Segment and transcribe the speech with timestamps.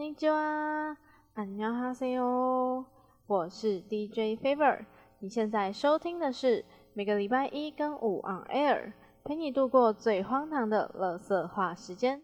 [0.00, 0.96] 尼基哇，
[1.34, 2.86] 안녕하세 요，
[3.26, 4.86] 我是 DJ Favor，
[5.18, 12.22] 你现在收听的是每个礼拜一跟五 on air，陪你度过最荒唐的乐色话时间。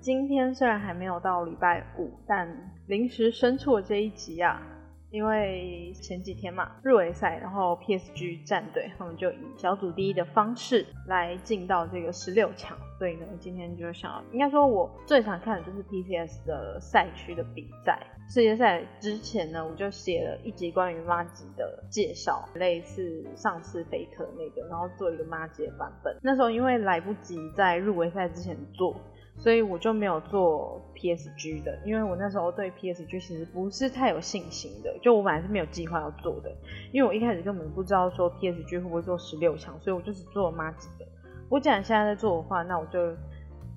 [0.00, 4.60] 今天虽然还没有到礼拜五，但临时生出了这一集啊。
[5.11, 17.99] 因为前几天嘛，入围赛，然后 PSG 战队他们就以小组第一的方式来进到这个十六强，所以呢，今天就想要，应该说我最常看的就是 PCS 的赛区的比赛。
[18.31, 26.15] 世界赛之前呢，我就写了一集关于马吉的介绍，类似上次飞特那个，然后做一个马吉的版本。
[26.21, 28.95] 那时候因为来不及在入围赛之前做。
[29.39, 36.53] 所以我就没有做 PSG 的，因为我那时候对 PSG 其实不是太有信心的，就我本来是没有计划要做的，
[36.91, 41.05] 因为我一开始根本不知道说 PSG 会不会做十六强，所以我就是做马吉的。
[41.49, 43.15] 我既然现在在做的话，那我就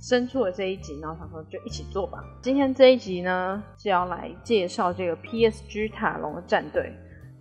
[0.01, 2.25] 生出了这一集，然后想说就一起做吧。
[2.43, 6.93] 今天这一集呢是要来介绍这个 PSG 塔隆的战队，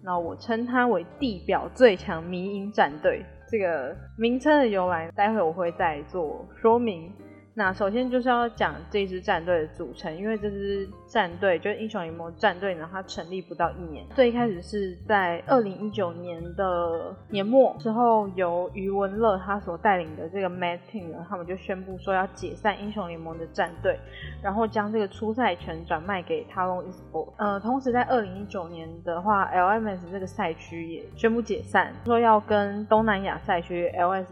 [0.03, 3.25] 那我称它为地表最强迷影战队。
[3.49, 7.11] 这个名称的由来，待会我会再做说明。
[7.53, 14.05] 那首先就是要讲这支战队的组成，因为这支战队就是英雄联盟战队呢，它成立不到一年。
[14.15, 23.99] 最一开始是在二零一九年的年末之后，由余文乐他所带领的这个 Mad Team 呢，他们就宣布说要解散英雄联盟的战队，
[24.41, 27.33] 然后将这个出赛权转卖给 Talon Esports。
[27.37, 34.27] 呃，同时在二零一九年的话，LMS 这个赛区也宣布解散，说要跟东南亚赛区 LS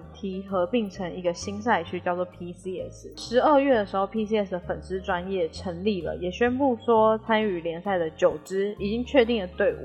[0.49, 3.17] 合并成一个新赛区，叫做 PCS。
[3.17, 9.77] 十二月的时候，PCS 的粉丝专业成立了，也宣布说参与联赛的九支已经确定的队伍。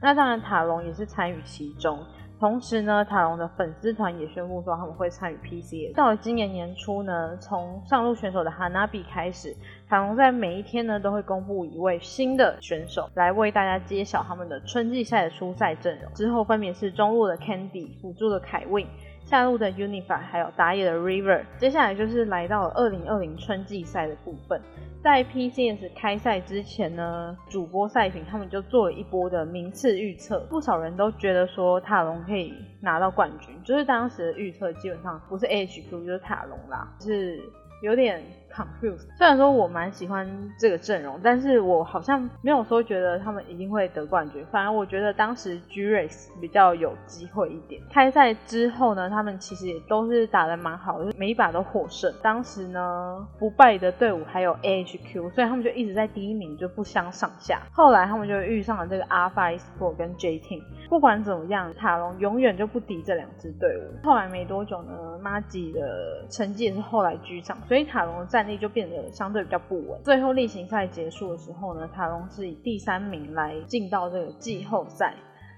[0.00, 1.98] 那当然，塔隆也是参与其中。
[2.40, 5.94] 同时呢，塔隆的粉丝团也宣布说他们会参与 PCS。
[5.94, 9.54] 到了今年年初呢，从上路选手的 Hanabi 开始，
[9.88, 16.12] 塔隆在每一天呢都会公布一位新的选手来为大家揭晓他们的春季赛的初赛阵容。
[16.14, 18.88] 之后分别是中路的 Candy，辅助的凯 Win。
[19.32, 24.60] 下路的 Unify，还有打野的 River，接下来就是来到了二零二零春季赛的部分。
[25.02, 37.40] 在 PCS 开赛之前呢，主播赛品他们就做了一波的名次预测，不少人都觉得说塔隆可以拿到冠军，就是当时的预测基本上不是 HQ 就是塔隆啦，是
[37.80, 38.22] 有点。
[38.52, 39.06] confused。
[39.16, 44.44] 虽然说我蛮喜欢这个阵容，但是我好像没有说觉得他们一定会得冠军。
[44.50, 47.80] 反而我觉得当时 G Race 比较有机会一点。
[47.90, 52.12] 开赛之后呢，他们其实也都是打得蛮好的，每一把都获胜。
[52.22, 57.62] 当时呢，不败的队伍还有 AHQ，所以他们就一直在第一名，就不相上下。
[57.72, 60.62] 后来他们就遇上了这个 Alpha Sport 跟 J Team。
[60.88, 64.06] 不管怎么样，塔隆永远就不敌这两支队伍。
[64.06, 64.92] 后来没多久呢
[65.22, 70.00] ，Magi 的成绩也是后来居上，所以塔隆的战力就变得相对比较不稳。
[70.02, 75.14] 最后例行赛结束的时候呢，塔隆是以第三名来进到这个季后赛。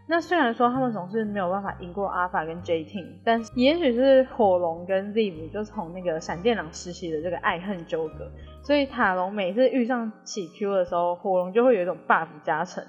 [0.06, 8.30] 那虽然说他们总是没有办法赢过阿法跟 J Team，但也许是火龙跟 Ziv 就从那个闪电狼时期的这个爱恨纠葛，
[8.62, 12.84] 所以塔隆每次遇上起 Q 的时候，火龙就会有一种 buff 加成。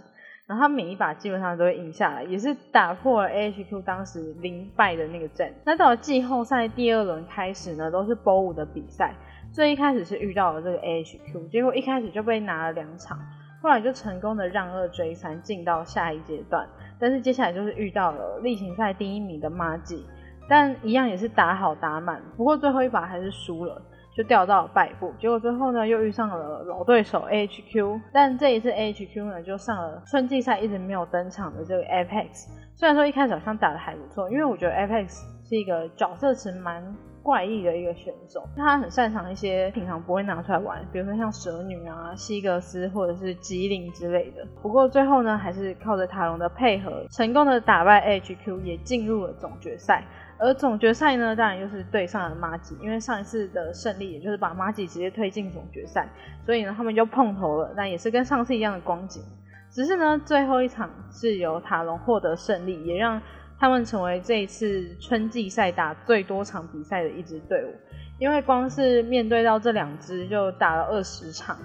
[0.48, 5.52] 然后他每一把基本上都会赢下来，也是打破了 AHQ 当时零败的那个阵。
[5.66, 9.16] 那到了季后赛第二轮开始呢，都是 BO 五的比赛。
[9.56, 13.18] 最一开始是遇到了这个 AHQ，结果一开始就被拿了两场，
[13.62, 16.68] 后来就成功的让二追三进到下一阶段。
[17.00, 20.06] 但是接下来就是遇到了例行赛第一名的妈鸡
[20.50, 23.82] 但一样也是打好打满，不过最后一把还是输了。
[24.14, 36.82] 就掉到了败部，结果最后呢又遇上了老对手 AHQ，但这一次 AHQ 呢就上了春季赛一直没有登场的这个 Apex，虽然说一开始好像打的还不错，因为我觉得 Apex 是一个角色池蛮
[37.26, 44.46] 怪异的一个选手，他很擅长一些平常不会拿出来玩，比如说像蛇女啊、西格斯或者是吉林之类的。
[44.62, 50.04] 不过最后呢还是靠着塔隆的配合，成功的打败 AHQ，也进入了总决赛。
[50.38, 56.08] 而总决赛呢，当然又是对上了马吉，因为上一次的胜利，也就是把马吉直接推进总决赛，
[56.46, 57.74] 所以呢，他们就碰头了。
[57.76, 59.24] 那也是跟上次一样的光景，
[59.72, 63.20] 只是呢，最后一场是由塔隆获得胜利，也让
[63.66, 67.74] 他们成为这一次春季赛打最多场比赛的一支队伍。
[68.20, 71.58] 因为光是面对到这两支就打了二十场，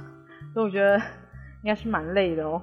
[0.54, 2.62] 所以我觉得应该是蛮累的哦。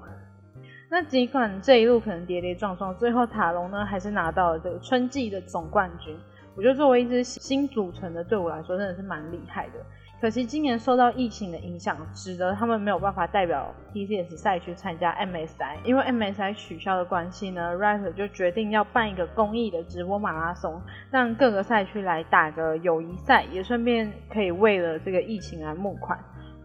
[0.90, 6.18] 那尽管这一路可能跌跌撞撞，最后塔隆呢还是拿到了这个春季的总冠军。
[6.56, 9.74] 我觉得作为一支新组成的队伍来说，真的是蛮厉害的。
[10.20, 15.76] 可惜今年受到疫情的影响，使得他们没有办法代表 TCS 赛区参加 MSI。
[15.84, 20.82] 因为 MSI 取消的关系呢，Riot 就决定要办一个公益的直播马拉松，
[21.12, 26.18] 让各个赛区来打个友谊赛，也顺便可以为了这个疫情来募款。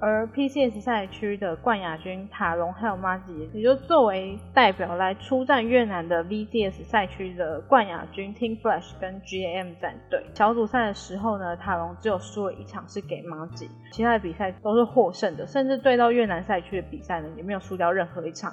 [0.04, 10.20] 而 PCS 赛区的冠亚军塔隆还有马吉，也就作为代表来出战越南的 VCS 赛区的冠亚军 Team Flash 跟 GAM 战队。
[10.34, 18.52] 小组赛的时候呢，塔隆只有输了一场是给马吉，其他的比赛都是获胜的，甚至对到越南赛区的比赛呢，也没有输掉任何一场。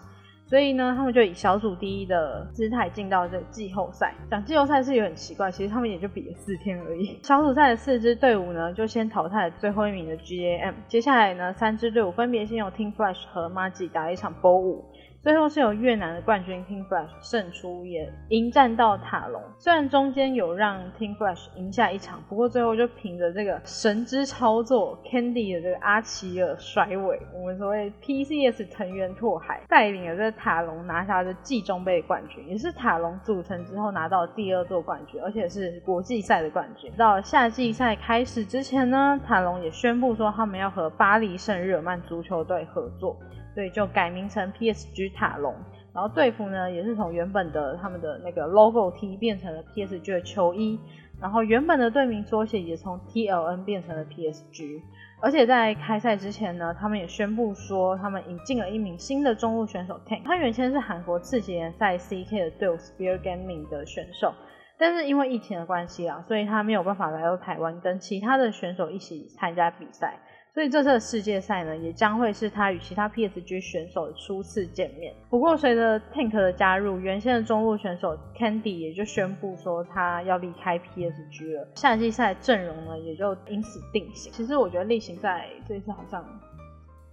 [0.50, 4.16] 所以呢，他们就以小组第一的姿态进到这季后赛。
[4.32, 7.18] 讲季后赛是有很奇怪，其实他们也就比了四天而已。
[7.22, 10.74] 小组赛的四支队伍呢，就先淘汰了最后一名的 GAM。
[10.88, 14.86] 接下来呢，三支队伍分别先用 Team Flash 和 Magi 打一场 BO 五。
[15.22, 19.42] 最后是由越南的冠军 Team Flash 胜出，也迎战到塔隆。
[19.58, 36.90] 虽然中间有让 Team Flash 赢下一场，不过最后就凭着这个神之操作，Candy 的这个阿奇尔甩尾，我们所谓 PCS 藤原拓海带领了这塔隆拿下这季中杯冠军，也是塔隆组成之后拿到第二座冠军，而且是国际赛的冠军。
[36.98, 43.20] 到夏季赛开始之前呢，塔隆也宣布说他们要和巴黎圣日耳曼足球队合作。
[43.54, 45.54] 所以就改名成 PSG 塔隆，
[45.94, 50.80] 然后队服呢也是从原本的他们的那个 logo T 变成了 PSG 的球衣，
[51.20, 54.82] 然后原本的队名缩写也从 TLN 变成了 PSG，
[55.22, 64.34] 而且在开赛之前呢，他们也宣布说他们引进了一名新的中路选手 Tank，他原先是韩国次级联赛 CK 的队伍 Spear Gaming 的选手，
[64.78, 70.20] 但是因为疫情的关系啊，所以他没有办法来到台湾跟其他的选手一起参加比赛。
[70.60, 75.16] 所以这次的世界赛呢，也将会是他与其他 PSG 选手的初次见面。
[75.30, 81.66] 不过，随着 Tank 的加入，原先的中路选手 Candy 也就宣布说他要离开 PSG 了。
[81.76, 84.34] 夏季赛阵容呢，也就因此定型。
[84.34, 86.22] 其实我觉得例行赛这一次好像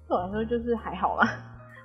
[0.08, 1.28] 对我来说就是还好啦，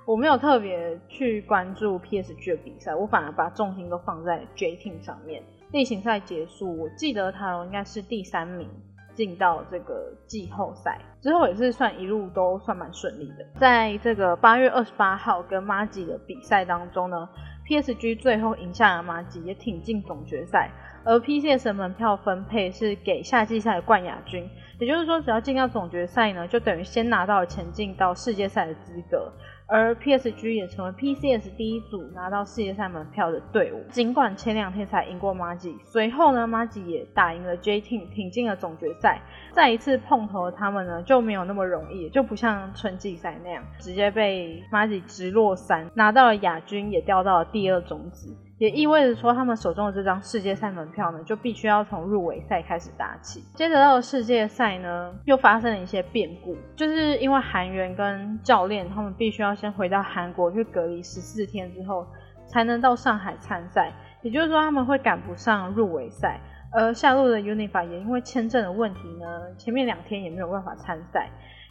[0.04, 5.40] 我没有特别去关注 PSG 的比赛，我反而把重心都放在 J Team 上面。
[5.70, 8.68] 例行赛结束，我记得塔隆应该是第三名。
[9.14, 13.44] 进到这个季后赛之后，也是算一路都算蛮顺利的。
[13.58, 17.28] 在这个八月二十八号跟马吉的比赛当中呢
[17.66, 20.70] ，PSG 最后赢下了马吉，也挺进总决赛。
[21.04, 24.48] 而 PCS 门票分配是给夏季赛的冠亚军，
[24.78, 29.32] 也就是说，只要进到总决赛呢，就等于先拿到了前进到世界赛的资格。
[29.72, 33.82] 而 PSG 也成为 PCS 第一组拿到世界赛门票的队伍。
[33.90, 39.22] 尽管前两天才赢过马吉，随后呢，马吉也打赢了 J Team，挺进了总决赛。
[39.50, 48.36] 再一次碰头的他们呢，就没有那么容易，就不像春季赛那样，直接被马吉直落三，拿到了亚军，也掉到了第二种子。
[48.62, 53.42] 也意味着说，他们手中的这张世界赛门票呢，就必须要从入围赛开始打起。
[53.56, 62.06] 接着到了世界赛呢，又发生了一些变故，就是因为韩元跟教练他们必须要先回到韩国去隔离十四天之后，
[62.46, 63.90] 才能到上海参赛。
[64.22, 66.38] 也就是说，他们会赶不上入围赛。
[66.70, 69.26] 而下路的 Unifa 也因为签证的问题呢，
[69.58, 71.28] 前面两天也没有办法参赛。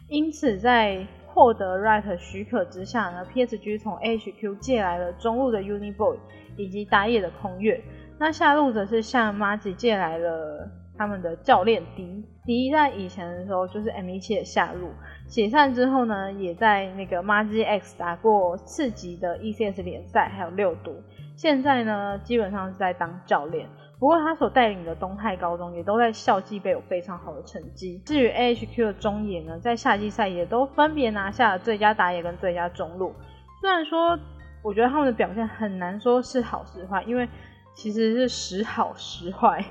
[0.08, 6.18] 因此，在获得 Right 许可之下呢，PSG 从 HQ 借来了中路的 Uniboy。
[6.54, 7.82] 以及打野的空月，
[8.18, 10.68] 那下路则是向马吉借来了
[10.98, 14.90] 他们的教练迪迪，在以前的时候就是 M 一七的下路，
[15.26, 20.94] 解散之后呢，也在那个马吉 X 打过次级的 ECS 联赛，还有六毒，
[21.36, 23.66] 现在呢基本上是在当教练。
[24.02, 28.02] 不过他所带领的东泰高中也都在校际杯有非常好的成绩。
[28.04, 33.14] 至于 AHQ 的中野呢，在夏季赛也都分别拿下了最佳打野跟最佳中路，
[33.60, 34.18] 虽然说。
[34.64, 37.28] 我觉得他们的表现很难说是好是坏，因为
[37.74, 39.64] 其实是时好时坏。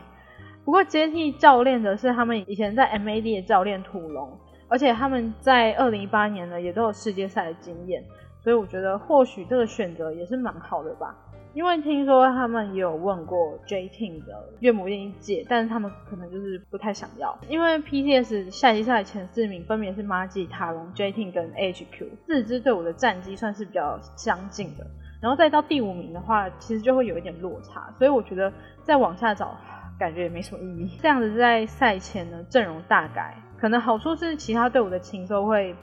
[0.66, 8.04] 不过接替教练的是他们以前在 MAD 的教练土龙，而且他们在二零一八年呢也都有世界赛的经验，
[8.44, 11.16] 所以我觉得或许这个选择也是蛮好的吧。
[11.54, 17.38] 因为听说他们也有问过 J Team 的岳母愿意借，但是他们可能就是不太想要。
[17.50, 24.88] 因为 PTS 下级赛前四名分别是马吉、塔隆、J Team 跟 HQ 四支队伍的战绩算是比较相近的，
[25.22, 27.94] 然后再到第五名的话，其实就会有一点落差。
[27.98, 28.54] 所以我觉得
[28.84, 29.58] 再往下找，
[30.00, 30.98] 感觉也没什么意义。
[31.02, 35.76] 这样子在赛前呢阵容大改，可能好处是其他队伍的情收会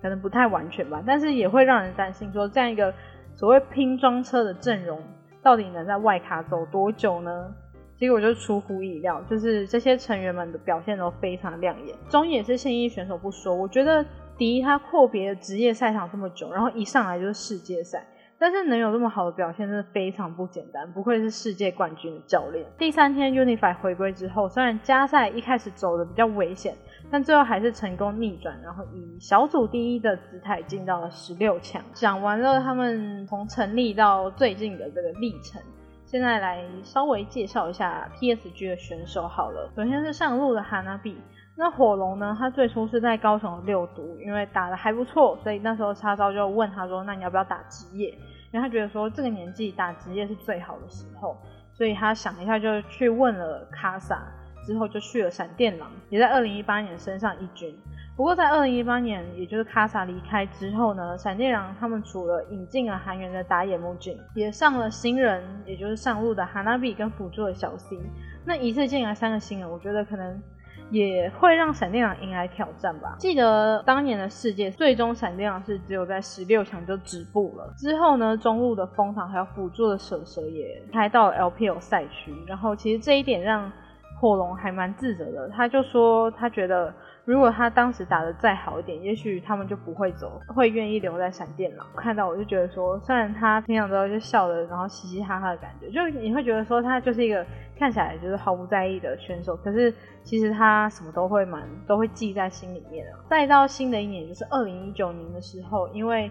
[0.00, 2.94] 可能不太完全吧，但是也会让人担心说这样一个
[3.34, 5.02] 所谓拼装车的阵容。
[5.46, 7.54] 到底能在外卡走多久呢？
[7.96, 11.96] 结果就出乎意料，就是这些成员们的表现都非常亮眼。
[12.08, 14.04] 中野是现役选手不说，我觉得
[14.36, 18.04] 迪他阔别职业赛场这么久，然后一上来就是世界赛，
[18.40, 22.66] 但是能有这么好的表现，真的非常不简单，不愧是世界冠军的教练。
[22.76, 26.74] 第三天 Unify 回归之后，虽然加赛一开始走的比较危险，
[27.10, 31.82] 但最后还是成功逆转，然后以小组第一的姿态进到了十六强。
[31.92, 35.62] 讲完了他们从成立到最近的这个历程，
[36.04, 39.70] 现在来稍微介绍一下 PSG 的选手好了。
[39.76, 41.16] 首先是上路的哈纳比。
[41.58, 42.36] 那火龙呢？
[42.38, 48.10] 他最初是在高雄六都，因为打的还不错，所以那时候叉烧就问他说：“那你要不要打职业？”
[48.52, 51.34] 因为他觉得说这个年纪打职业是最好的时候，
[51.72, 54.22] 所以他想一下就去问了卡萨，
[54.66, 57.74] 之后就去了闪电狼，也在二零一八年升上一军。
[58.16, 67.96] 不过在二零一八年，也就是卡萨离开之后呢，闪电狼他们除了引进了韩援的打野木俊，也上了新人，也就是上路的哈纳比跟辅助的小 C。
[68.44, 70.42] 那一次进来三个新人，我觉得可能。
[70.88, 73.16] 也会让闪电狼迎来挑战吧。
[73.18, 77.74] 记得当年的世界，最终闪电狼是只有在十六强就止步了。
[77.76, 82.32] 之后呢，中路的风堂还有辅助的蛇蛇也开到 LPL 赛区。
[82.46, 83.72] 然后其实这一点让
[84.18, 86.92] 火龙还蛮自责的，他就说他觉得。
[87.26, 91.84] 如果他当时打的再好一点，也许他们就不会走，会愿意留在闪电狼。
[91.96, 97.44] 看到我就觉得说，虽然他平常都就笑的，然后嘻嘻哈哈的感觉，就你会觉得说他就是一个
[97.76, 99.92] 看起来就是毫不在意的选手，可是
[100.22, 103.12] 其实他什么都会蛮都会记在心里面的。
[103.28, 106.30] 再到新的一年，就是二零一九年的时候，因为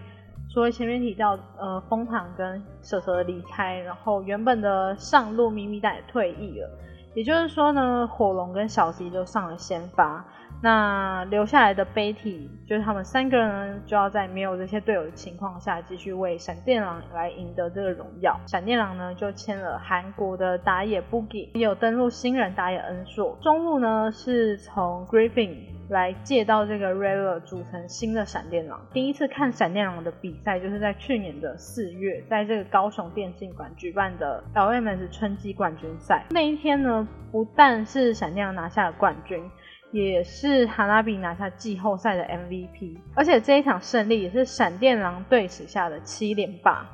[0.50, 6.70] 除了前面提到呃风堂跟蛇蛇离开，然后原本的上路咪咪蛋也退役了，
[7.16, 10.22] 也就是说呢，火龙跟小 C 就上了先发。
[10.62, 18.40] 那留下来的 Betty 就是他们三个人就要在没有这些队友的情况下，继续为闪电狼来赢得这个荣耀。
[18.46, 23.38] 闪电狼呢就签了韩国的打野 Boogie，也有登陆新人打野恩硕。
[23.42, 25.56] 中路呢是从 Griffin
[25.88, 28.80] 来借到这个 r e l a 组成新的闪电狼。
[28.92, 36.24] 第一次看闪电狼的比赛，就是在去年的四月，在这个高雄电竞馆举办的 LMS 春季冠军赛。
[36.30, 39.48] 那一天呢，不但是闪电狼拿下了冠军。
[39.92, 46.86] 也是哈拉比拿下季后赛的 MVP，而且这一场胜利也是闪电狼队史下的七连霸。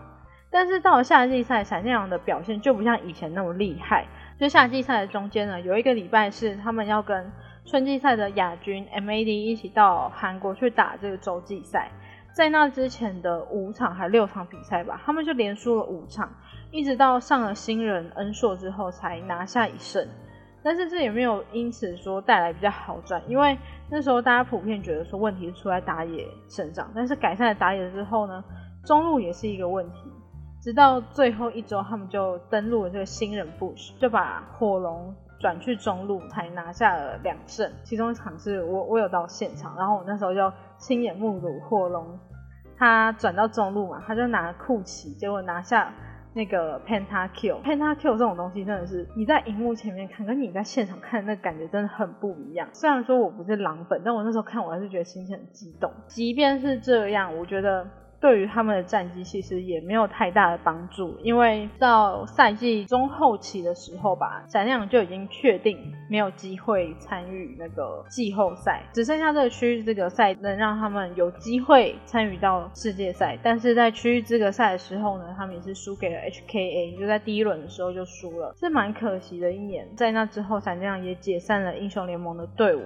[0.50, 4.06] 但是到了夏季赛，闪电狼的表现就不像以前那么厉害。
[4.38, 7.32] 就夏季赛的中间呢，有一个礼拜是他们要跟
[7.64, 11.90] 春季赛的亚军 MAD 一起到韩国去打这个洲际赛，
[12.34, 16.30] 在那之前的五场还六场比赛吧，他们就连输了五场，
[16.70, 20.06] 一直到上了新人恩硕之后才拿下一胜。
[20.64, 23.58] 但是这也没有因此说带来比较好转，因为
[23.90, 28.42] 那时候大家普遍觉得说问题是出在打野身上，但是改善了打野之后呢，
[28.84, 30.10] 中路也是一个问题。
[30.60, 37.68] 直到最后一周，他们就登录了这个新人 bush，就把火龙转去中路，才拿下了两胜。
[37.82, 42.18] 其中一场是我我有到现场，然后我那时候就亲眼目睹火龙
[42.78, 45.92] 他转到中路嘛，他就拿酷奇，结果拿下。
[46.34, 52.68] 那个 pentakill，pentakill 这种东西真的是你在荧幕前面看，跟你在现场看那感觉真的很不一样。
[52.72, 55.90] 虽然说我不是狼粉，但我那时候看我还是觉得心情很激动。
[56.06, 57.86] 即便是这样，我觉得。
[58.22, 65.76] 对于他们的战绩其实也没有太大的帮助，因为到赛季中后期的时候吧，闪亮就已经确定
[66.08, 73.36] 没有机会参与那个季后赛，只剩下这个区域资格赛能让他们有机会参与到世界赛。
[73.42, 79.84] 但是在区域资格赛的时候呢，他们也是输给了 HKA，就在第一轮的时候就输了，是蛮可惜的一年。
[79.96, 82.82] 在那之后，闪亮也解散了英雄联盟的队伍。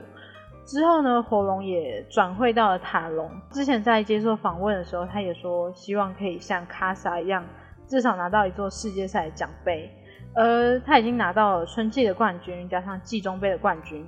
[0.66, 3.30] 之后呢，火龙也转会到了塔隆。
[3.52, 7.44] 之前在接受访问的时候，他也说希望可以像卡萨一样，
[7.86, 9.88] 至少拿到一座世界赛奖杯。
[10.34, 14.04] 而他已经拿到了春季的冠军，加上季中杯的冠军。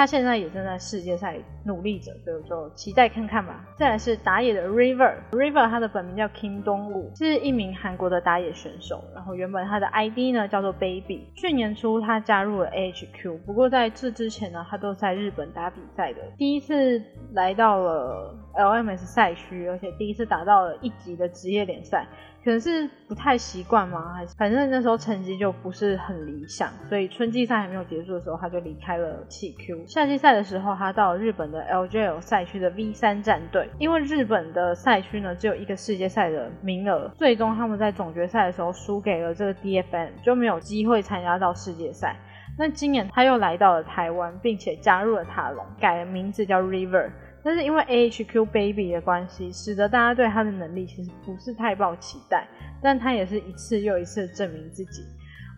[0.00, 3.66] 他现在也正在世界赛努力着，所以就期待看看吧。
[3.76, 9.04] 再来是打野的 River，River 他的本名叫 Kim Dong Woo，是一名韩国的打野选手。
[9.14, 11.26] 然后原本他的 ID 呢叫做 Baby。
[11.36, 16.20] 去年初他加入了 HQ，不过在这之前呢，他都在日本打比赛的。
[16.38, 17.02] 第一次
[17.34, 22.06] 来到了 LMS 赛区，而且第一次打到了一级的职业联赛。
[22.42, 24.14] 可能是不太习惯吗？
[24.14, 29.84] 还是反正那时候成绩就不是很理想，所以春季赛还没有结束的时候，他就离开了气 Q。
[29.86, 33.68] 夏季赛的时候，他到了日本的 LJL 赛区的 V 三战队。
[33.78, 42.16] 因为日本的赛区呢只有一个世界赛的名额，最终他们在总决赛的时候输给了这个 DFN，就没有机会参加到世界赛。
[42.58, 47.10] 那今年他又来到了台湾，并且加入了塔隆，改了名字叫 River。
[47.42, 52.46] 但是因为 AHQ Baby 的关系，使得大家对他的能力其实不是太抱期待，
[52.82, 55.02] 但他也是一次又一次证明自己。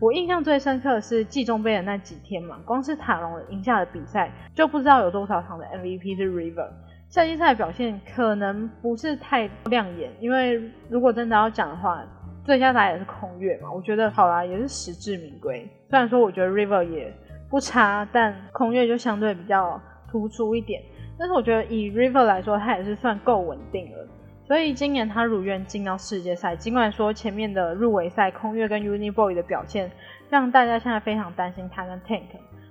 [0.01, 6.69] 我印象最深刻的是季中杯的那几天嘛，光是塔隆赢下的比赛，就不知道有多少场的 MVP 是 River。
[7.09, 12.03] 夏季赛的表现可能不是太亮眼，因为如果真的要讲的话，
[12.43, 15.69] 最佳打也是空月嘛，我觉得好啦，也是实至名归。
[15.89, 17.13] 虽然说我觉得 River 也
[17.49, 20.81] 不差，但空月就相对比较突出一点。
[21.23, 24.07] 但是我觉得以 River 来说，他也是算够稳定了。
[24.45, 29.89] 所以今年他如愿进到世界赛，尽管说前面的入围赛空月跟 Uniboy 的表现
[30.29, 32.23] 让大家现在非常担心他跟 Tank。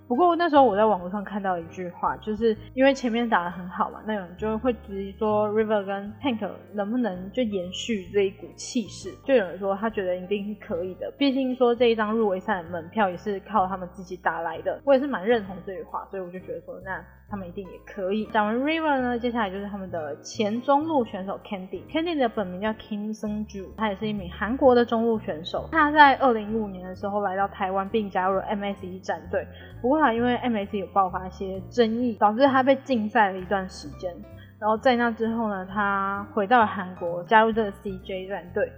[0.06, 9.09] 不过那时候我在网络上看到一句话，就是因为前面打得很好嘛，那有人就会质疑说 River 跟 Tank 能不能就延续这一股气势？
[9.25, 14.78] 就有人说他觉得一定是可以的，毕竟说这一张入围赛的门票也是靠他们自己打来的。
[14.85, 17.02] 我也是蛮认同这句话，所以我就觉得说那。
[17.32, 18.26] 他们一定也可以。
[18.26, 21.80] 讲完 River 呢，接下来就是他们的前中路选手 Candy。
[21.90, 25.66] Candy 的本名叫 Kim Sung Ju，他也是一名韩国的中路选手。
[25.72, 29.46] 他在二零一五年的时候来到台湾，并加入了 MSE 战队。
[29.80, 34.14] 不过他因为 MSE 有爆发一些争议，导致他被禁赛了一段时间。
[34.58, 38.70] 然后在那之后呢，他回到了韩国，加入这个 CJ 战队。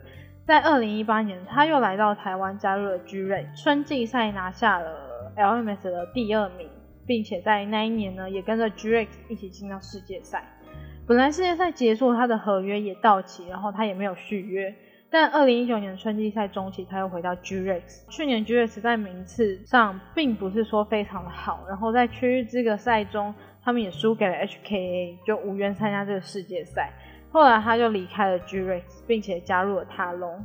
[0.47, 3.47] 在二零一八年，他又来到台湾，加入了 G Ray。
[3.61, 6.69] 春季赛拿下了 LMS 的第二名。
[7.07, 10.45] 并且在那一年呢，也跟着 Grex 一起进到世界赛。
[11.07, 14.75] 本来世界赛结束，他的合约也到期，然后他也没有续约。
[15.11, 18.09] 但二零一九年春季赛中期，他又回到 Grex。
[18.09, 26.93] 去年 Grex 在名次上并不是说非常的好，然后在区域资格赛中，他们也输给了 HKA，就无缘参加这个世界赛。
[27.31, 30.45] 后来他就离开了 Grex，并且加入了塔隆。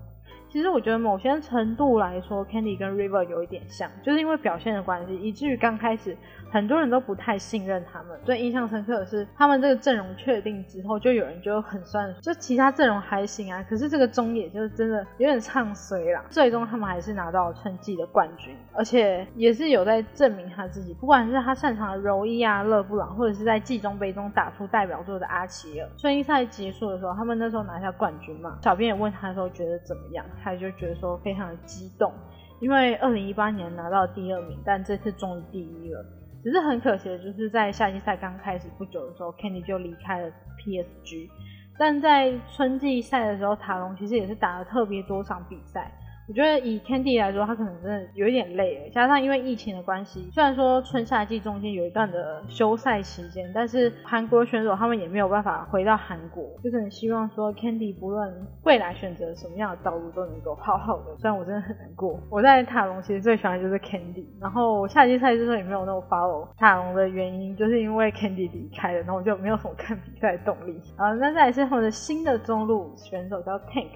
[0.52, 6.18] 其实我觉得某些程度来说，Candy 跟 River 有一点像，就是因为表现的关系，以至于刚开始
[6.52, 8.20] 很多人都不太信任他们。
[8.24, 16.24] 最印象深刻的是，他们这个阵容确定之后，就有人就很酸，就其他阵容还行啊，可是这个中野就是真的有点唱衰啦。
[16.30, 25.90] 最终他们还是拿到了春季的冠军，而且也是有在证明他自己，不管是他擅长的柔伊啊、勒布朗，或者是在季中杯中打出代表作的阿奇尔。
[25.98, 30.26] 春季赛结束的时候，他们那时候拿下冠军嘛，小编也问他的时候觉得怎么样？
[30.44, 32.12] 他就觉得说非常的激动，
[32.60, 36.06] 因为二零一八年拿到第二名，但这次终于第一了。
[36.44, 41.30] 只是很可惜的，就是在夏季赛刚开始不久的时候，Kenny 就离开了 PSG。
[41.78, 45.92] 但在春季赛的时候，塔隆其实也是打了特别多场比赛。
[46.30, 58.32] 我觉得以 Candy 来说，他可能真的有一点累了，加上因为疫情的关系，虽然说春夏季中间有一段的休赛期间，但是韩国选手他们也没有办法回到韩国，就是很希望说 Candy 不论
[58.64, 61.18] 未来选择什么样的道路都能够好好的。
[61.18, 70.80] 虽然我真的很难过，我在塔隆其实最喜欢的就是 Candy，然后夏季赛之后也没有那么 follow 塔隆的原因，就是因为 Candy 离开了，然后我就没有什么看比赛的动力。
[70.96, 73.88] 啊，那再来是他们的新的中路选手叫 Tank。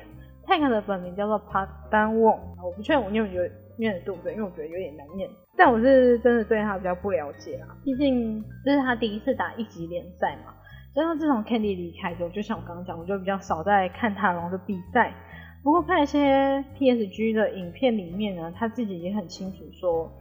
[0.48, 3.42] Tank 的本名叫做 Park Dan Wong，我不确定我念有
[3.78, 5.30] 念的对不对，因为我觉得有点难念。
[5.56, 10.54] 但我是真的对他比较不了解啦，毕竟这是他第一次打一级联赛嘛。
[10.96, 15.14] 加上自从 Candy 离开之后，就像我刚刚讲，我就比较少在看塔龙的比赛。
[15.64, 20.12] 不过看一些 PSG 的影片里面呢，他自己也很清楚说，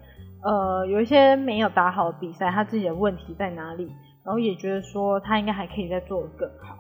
[0.43, 3.91] 呃，有一些没有打好的比赛，他自己的问题在哪里，
[4.25, 6.79] 然后也觉得说他应该还可以再做得更好。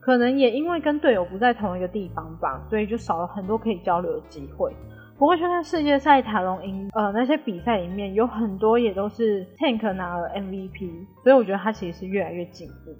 [0.00, 4.72] 可能也因为跟队友不在同一个地方吧，所以就少了很多可以交流的机会。
[5.18, 12.96] 不过，就在世界赛塔隆赢呃那些比赛里面，有很多也都是 Tank 拿了 MVP，所以我觉得他其实是越来越进步。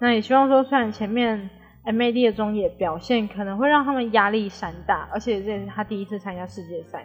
[0.00, 1.50] 那也希望说，虽然前面
[1.84, 7.04] MAD 的中野表现可能会让他们压力山大，而且这也是他第一次参加世界赛，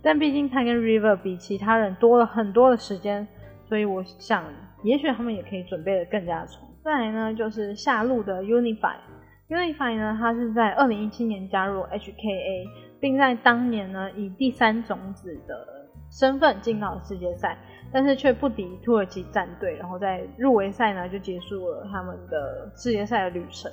[0.00, 3.28] 但毕竟他跟 River 比其他人多了很多的时间，
[3.66, 4.44] 所以我想，
[4.82, 6.67] 也许他们也可以准备的更加充。
[6.88, 8.94] 再来呢，就是下路的 Unify。
[9.50, 12.64] Unify 呢，他是在二零一七年加入 HKA，
[12.98, 15.66] 并在当年呢以第三种子的
[16.10, 17.58] 身份进到了世界赛，
[17.92, 23.70] 但是却不敌土耳其战队，然后在入围赛呢就结束了他们的世界赛的旅程。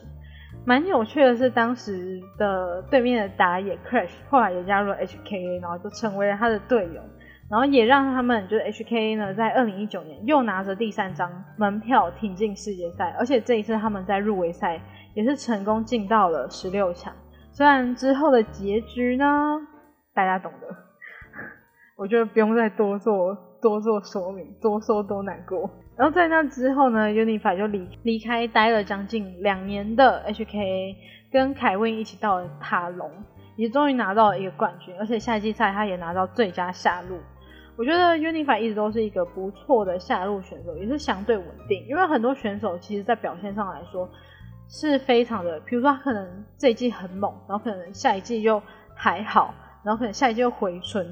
[0.65, 7.01] 蛮有趣的是，当时的对面的打野 Crash 后来也加入了 HKA，然后就成为了他的队友。
[7.47, 14.81] 然后也让他们就是 HK 呢，在二零一九年又拿着第三张门票挺进世界赛，而且这一次他们在入围赛
[15.13, 17.13] 也是成功进到了十六强。
[17.51, 19.25] 虽然之后的结局呢，
[20.13, 20.67] 大家懂的，
[21.95, 25.69] 我觉得不用再多做多做说明，多说多难过。
[25.95, 30.95] 然后在那之后呢，Unify 就离离开待了将近两年的 HK，
[31.31, 33.09] 跟凯文一起到了塔隆，
[33.55, 37.19] 也终于拿到了一个冠军，而且夏季赛他也拿到最佳下路。
[37.77, 41.85] 我觉得 Unify 一直都是一个不错的下路选手，也是相对稳定。
[41.87, 44.09] 因为很多选手其实，在表现上来说
[44.69, 48.61] 是非常的，比如说他可能这一季很猛，然后可能下一季又
[48.95, 51.05] 还好，然后可能下一季又回春，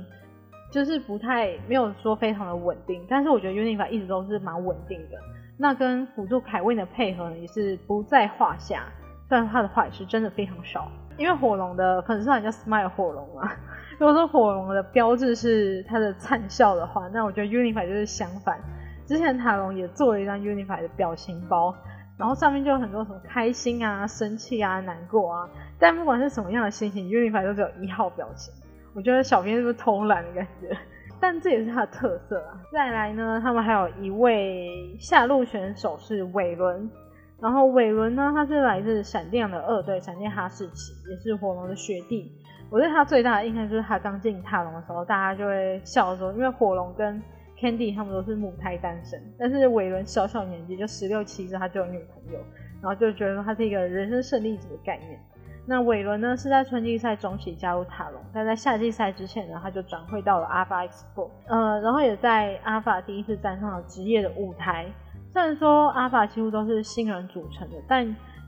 [0.72, 3.06] 就是不太没有说非常的稳定。
[3.10, 5.18] 但是我觉得 Unify 一直都是蛮稳定的。
[5.58, 8.86] 那跟辅助凯威的配合呢，也是不在话下。
[9.28, 13.52] 虽然他的话也是真的非常少，因为火龙的粉丝团叫 Smile 火龙嘛。
[14.00, 18.60] 如果说火龙的标志是它的灿笑的话，那我觉得 Unify 就是相反。
[19.06, 21.76] 之前塔龙也做了一张 Unify 的表情包，
[22.18, 28.54] 然后上面就有很多什么开心啊、生气啊、难过啊，但不管是什么样的心情，Unify 都只有一号表情。
[28.96, 30.76] 我觉得小编是不是偷懒的感觉？
[31.20, 32.60] 但这也是他的特色啊。
[32.72, 36.90] 再来呢，他们还有一位下路选手是伟伦。
[37.40, 42.32] 然后伟伦呢，他是来自闪电的二队，闪电哈士奇，也是火龙的学弟。
[42.74, 47.22] 我对他最大的印象就是他刚进塔龙的时候，大家就会笑说，因为火龙跟
[47.56, 52.40] Candy 他们都是母胎单身，但是伟伦小小年纪就十六七岁他就有女朋友，
[52.82, 55.20] 然后就觉得他是一个人生胜利者的概念。
[55.68, 64.92] 那伟伦呢是在春季赛中期加入塔龙，但在夏季赛之前呢，他就转会到了 Alpha X Four，呃，然后也在 Alpha 第一次站上了职业的舞台。
[65.32, 68.04] 虽然说阿法几乎都是新人组成的，但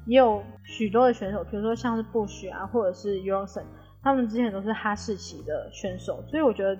[0.07, 3.67] 也有许多的选手，比如说像是布许啊，或者是 u s o n
[4.05, 6.77] 他们之前都是哈士奇的选手，所以我觉得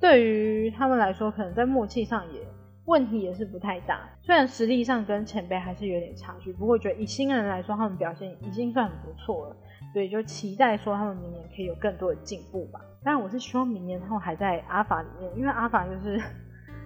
[0.00, 2.40] 对于他们来说，可能在默契上也
[2.84, 4.08] 问题也是不太大。
[4.22, 9.56] 虽然实力上跟前辈还是有点差距，不过觉得以新人来说，他们表现已经算很不错了，
[9.92, 12.80] 所以就期待说他们明年可以有更多的进步吧。
[13.02, 16.22] 当然，我是希望明年他们还在阿法里面，因为阿法就是。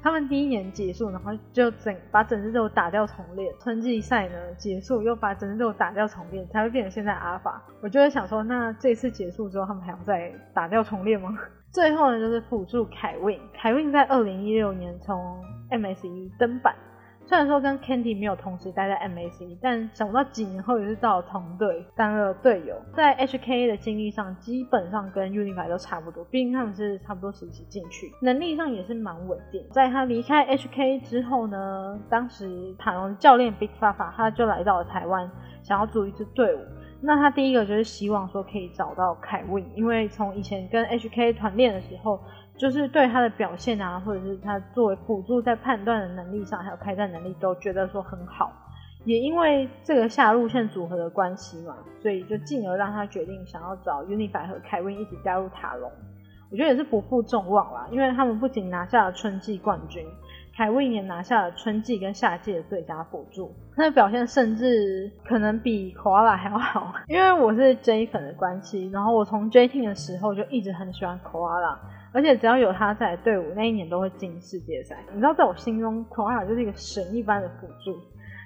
[0.02, 3.52] 他们第一年结束，然后就整把整只队伍打掉重练。
[3.60, 7.62] 春季赛呢结束，又把整只队伍打掉重练，才会变成现在阿尔法。
[7.82, 11.38] 我就会想说，那这次结束之后，他们还要再打掉重练吗？
[11.70, 13.36] 最后呢，就是辅助凯文。
[13.54, 16.74] 凯文在二零一六年从 MSE 登板。
[17.30, 22.74] 虽然说跟 Candy 没有同时待在 MAC，但想不到几年后也是到了同队当了队友。
[22.92, 29.64] 在 HK 的经历上，基本上跟 Unify 都差不多，毕竟他们是差不多时期进去，能力上也是蛮稳定。
[29.70, 35.30] 在他离开 HK 之后呢，当时塔隆教练 Big Fafa 他就来到了台湾，
[35.62, 36.58] 想要组一支队伍。
[37.02, 42.20] 那他第一个就是希望说可以找到凯文，因为从以前跟 HK 团练的时候。
[42.58, 48.52] 就是对他的表现啊，或者是他作为辅助在判断的能力上，还有开战能力，都觉得说很好。
[49.06, 55.90] 也因为这个下路线组合的关系嘛，所以就进而让他决定想要找 Unify 和凯文一起加入塔隆。
[56.50, 60.04] 我觉得也是不负众望啦，因为他们不仅拿下了春季冠军，
[60.60, 63.50] 还为一年拿下了春季跟夏季的最佳辅助。
[63.74, 66.92] 他的表现甚至可能比 Koala 还要好。
[67.08, 71.78] 因为我是 J 粉的关系，然后我从 J Team 的时候就一直很喜欢 Koala。
[72.12, 74.98] 而且只要有他在队伍，那一年都会进世界赛。
[75.14, 77.96] 你知道，在我心中，Koala 就是一个神一般的辅助。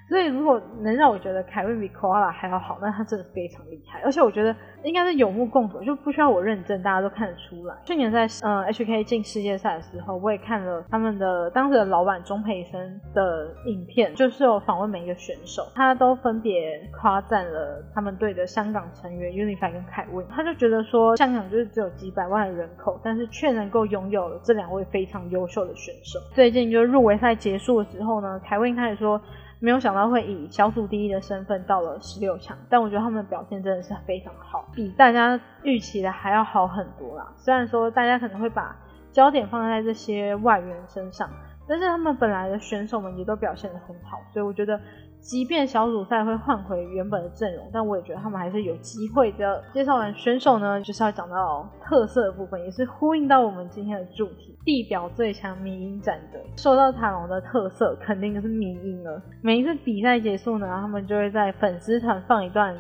[0.07, 4.01] 所以，如果能让我觉得凯文比 Koala 还要好，那他真的非常厉害。
[4.05, 7.75] 而且，我觉得应该是有目共睹，就不需要我认证，大家都看得出来。
[7.87, 20.25] 去年在嗯 HK 进世界赛的时候，我也看了他们的当时的老板钟培生的影片，就是有访问每一个选手，他都分别夸赞了他们队的香港成员 Unify 跟凯文。
[20.29, 26.21] 他就觉得说，香港就是只有几百万的人口，但是却能够拥有了这两位非常优秀的选手。
[26.35, 29.19] 最近就入围赛结束的时候呢，凯文开始说。
[29.65, 37.33] 没有想到会以小组第一的身份到了十六强，但我觉得他们的表现真的是非常好，比大家预期的还要好很多啦。
[37.39, 38.77] 虽然说大家可能会把
[39.11, 41.31] 焦点放在这些外援身上，
[41.67, 44.79] 但是他们本来的选手们也都表现得很好，所以我觉得。
[45.25, 49.65] 即便小组赛会换回原本的阵容，但我也觉得他们还是有机会的。
[49.73, 56.45] 介绍完选手呢，就是要讲到特色的部分，也是呼应到我们今天的主题——地表最强迷音战队。
[56.59, 59.23] 说到塔龙的特色，肯定就是迷音了。
[59.41, 62.77] 每一次比赛结束呢，他们就会在粉丝团放一段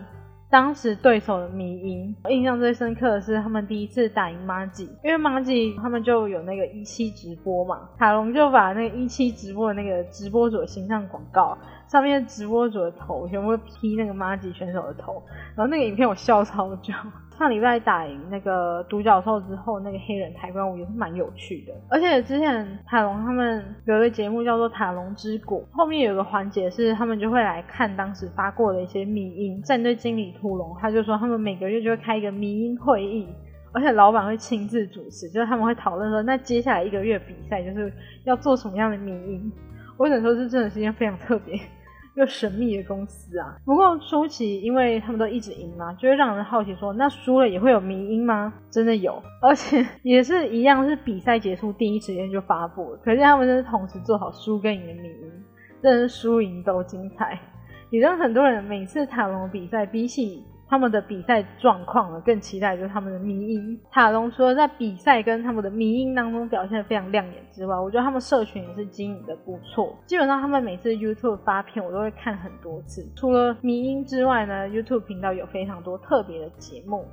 [0.55, 2.15] 当时对手的迷音。
[2.29, 11.59] 印象最深刻的是他们第一次打赢马吉，因为马吉他们就有那个一期直播嘛，海龙就把那个一期直播的那个直播主的形象广告。
[11.89, 15.21] 上面直播主的头全部 P 那个马吉选手的头，
[15.57, 16.95] 然后那个影片我笑超久。
[17.39, 21.73] 上礼拜打赢那个独角兽之后，那个黑人抬棺舞也是蛮有趣的。
[21.89, 29.61] 而且之前塔隆他们有一个节目叫做《塔隆之果》，后面有个环节是他们就会来看当时发过的一些迷音。
[29.63, 33.29] 战队经理屠龙他就说，他们每个月就会开一个迷音会议，
[33.73, 37.93] 而且老板会亲自主持，就是他们会讨论说，那接下来一个月比赛就是
[38.25, 39.53] 要做什么样的迷音。
[39.97, 41.59] 我只能说，这真的是一件非常特别
[42.17, 43.57] 又神秘的公司啊。
[43.65, 48.53] 不过初期，因为他们都一直赢嘛，就会让人好奇说，那输了也会有迷音吗？
[48.71, 52.99] 真的有，而且也是一样，是比赛结束第一时间就发布了。
[53.05, 55.33] 可是他们真是同时做好输跟赢的迷音，
[55.83, 57.39] 真是输赢都精彩。
[57.91, 63.81] 也让很多人每次塔罗比赛比起他们的比赛状况呢，更期待就是他们的迷音。
[63.91, 69.97] 塔隆除了在比赛跟他们的迷音当中表现的非常亮眼之外，我觉得他们社群也是经营的不错。
[70.07, 73.07] 基本上他们每次 YouTube 发片，我都会看很多次。
[73.15, 77.05] 除了迷音之外呢，YouTube 频道有非常多特别的节目。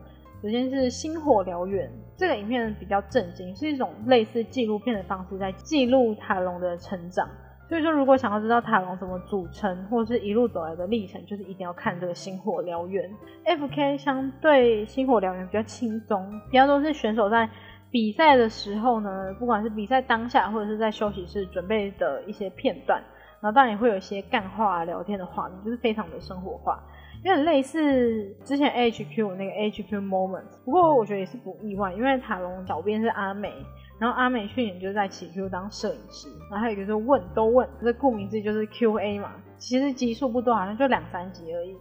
[0.41, 1.87] 首先是《星火燎原》
[2.17, 7.29] 这个影片比较震惊，是一种类似纪录片的方式，在记录塔隆的成长。
[7.71, 13.09] 所以说，如果想要知道塔隆怎么组成，或是一路走来的历程，就是一定要看这个《星火燎原》。
[13.45, 13.97] F.K.
[13.97, 17.49] 相对《星火燎原》比较轻松，比较多是选手在
[17.89, 23.01] 比赛的时候呢，不管是比赛当下，或者是在休息室准备的一些片段，
[23.39, 26.77] 然后当然也会有一些干话聊天的画面，就是非常的生活化，
[27.23, 30.43] 有点类似之前 H Q 那个 H Q Moment。
[30.65, 33.53] 不过我觉得也是不意外，因为塔隆小编是阿美。
[34.01, 39.31] 然后阿美去年就在起 Q 当摄影师，然后还有一个是问都问，这顾名思义就是 Q A 嘛。
[39.59, 41.77] 其实集数不多，好像就两三集而已。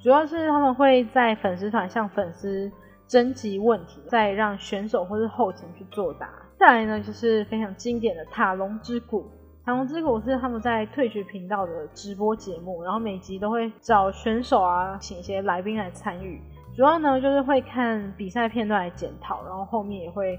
[0.00, 2.70] 主要是他们会在粉丝团向粉丝
[3.08, 6.30] 征集问题，再让选手或是后勤去作答。
[6.56, 9.28] 再来呢，就是非常经典的塔龙之谷。
[9.64, 16.40] 塔龙之谷是他们在退学频道的直播节目，然后每集都会找选手啊，请一些来宾来参与。
[16.76, 20.38] 主要呢就是会看比赛片段来检讨，然后后面也会。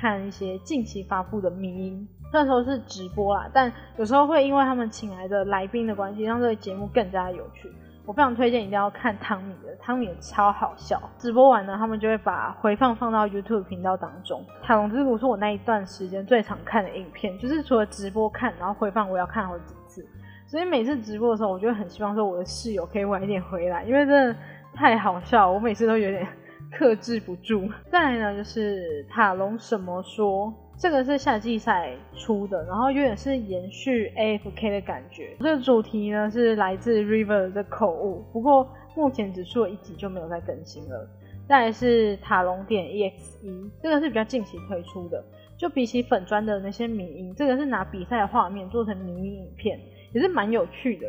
[0.00, 7.70] 看一些近期发布的迷音，那时候是直播啦，但有时候会因为他们请来的来宾的关系，让这个节目更加有趣。
[8.06, 11.00] 我非常推荐一定要看汤米的，汤米超好笑。
[11.16, 14.44] 直播完呢，他们就会把回放放到 YouTube 频道当中。
[14.62, 20.06] 塔隆之谷是我那一段时间最常看的影片，就是除了直播看，然后回放我要看好几次。
[20.46, 24.36] 所以每次直播的时候，我就很希望说我的室友可以晚一点回来，因为真的
[24.74, 26.28] 太好笑，我每次都有点。
[26.76, 27.68] 克制不住。
[27.90, 35.36] 再来呢，就是塔隆什么说，这个是夏季赛出的，然后有点是延续 AFK 的感觉。
[35.40, 41.08] 这个主题呢是来自 River 的口误，不过目前只出了一集就没有再更新了。
[41.46, 45.22] 再来是塔隆点 EXE，这个是比较近期推出的，
[45.58, 49.78] 就比起粉砖的那些迷音，这个是拿比赛的画面做成迷音影片，
[50.14, 51.06] 也是蛮有趣的。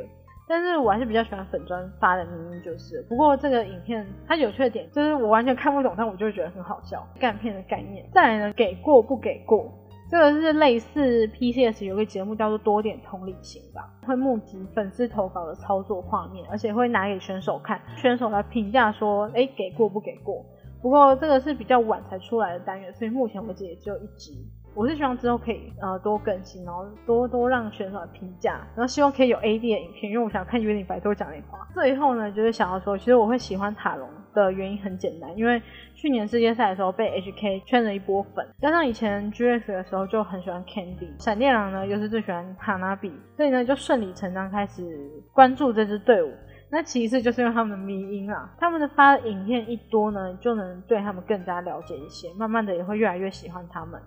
[0.48, 8.08] 但是我还是比较喜欢粉砖发的明明就是，不过这个影片它有缺点，就是我完全看不懂，但我就觉得很好笑，干片的概念。
[8.14, 9.72] 再来呢，给过不给过，
[10.12, 20.46] 这个是类似 PCS 有个节目叫做多点同理心吧，会募集粉丝投稿的操作画面，而且会拿给选手看，选手来评价说，哎，给过不给过。
[20.82, 24.48] 不过这个是比较晚才出来的单元，所以目前为止也只有一集。
[24.76, 31.66] 我是希望之后可以呃多更新，然后多多让选手来评价，然后希望可以有 AD 的影片，因为我想看约定白多讲点话。
[31.74, 35.62] 最后呢，就是想要说，其实我会喜欢塔隆的原因很简单，因为
[35.94, 46.34] 去年世界赛的时候被 HK 圈了一波粉，加上以前 G S 的时候就很喜欢 Candy，闪电狼呢又是最喜欢哈纳比，所以呢就顺理成章开始关注这支队伍。
[46.70, 54.02] 那其次就是因为他们的迷音啊，他们的发影片一多呢，就能对他们更加了解一些，慢慢的也会越来越喜欢他们。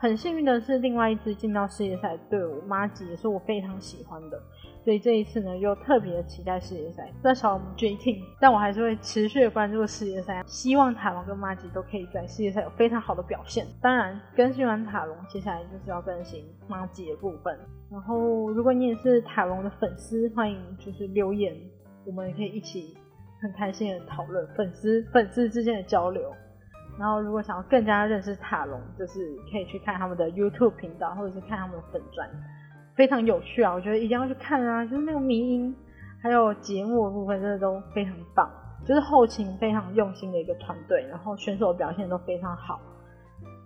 [0.00, 4.42] 很幸运的是，另外一支进到世界赛队伍马吉也是我非常喜欢的，
[4.82, 7.12] 所以这一次呢，又特别期待世界赛。
[7.22, 13.66] 至少我们 J Team，但我还是会持续的关注世界赛，希望塔隆跟马吉都可以在世界赛有非常好的表现。
[13.82, 17.54] 当然，更新完塔隆，接下来就是要更新马吉的部分。
[17.90, 21.54] 然后，如果你也是塔隆的粉丝，欢迎就是留言，
[22.06, 22.96] 我们也可以一起
[23.42, 26.32] 很开心的讨论粉丝粉丝之间的交流。
[27.00, 32.28] 然后，如果想要更加认识塔隆，就是可以去看他们的 YouTube 频道，或者是看他们的粉钻，
[32.94, 33.72] 非常有趣啊！
[33.72, 34.84] 我觉得一定要去看啊！
[34.84, 35.74] 就是那个迷音，
[36.22, 38.46] 还有节目部分，真的都非常棒。
[38.84, 42.78] 就是后勤非常用心的一个团队，然后选手表现都非常好，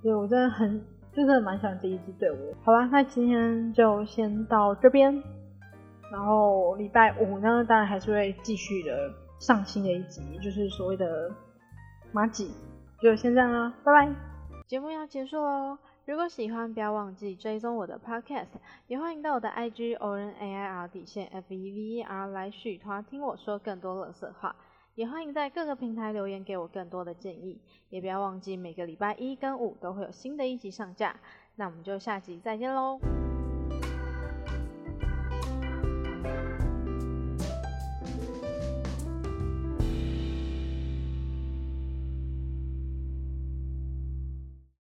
[0.01, 0.81] 所以我真的很，
[1.13, 2.55] 就真的蛮喜欢这一支队伍。
[2.63, 5.13] 好吧，那今天就先到这边，
[6.13, 11.31] 然后礼拜五呢，当然还是会继续的上新的一集，就是所谓的
[12.13, 12.53] 马吉。
[13.05, 14.11] 就先这样啦，拜拜。
[14.67, 18.47] 节目要结束喽，如果喜欢，不要忘记追踪我的 podcast，
[18.87, 24.57] 也欢迎到我的 IG o r n a i r 底线 F E V E R 来续团听我说更多乐色话，
[24.95, 31.15] 也欢迎在各个平台留言给我更多的建议，也不要忘记每个礼拜一跟五都会有新的一集上架，
[31.57, 32.99] 那我们就下集再见喽。